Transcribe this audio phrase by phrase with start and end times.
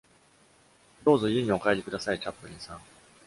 [1.05, 2.79] どうぞ家にお帰りください、チャップリンさん。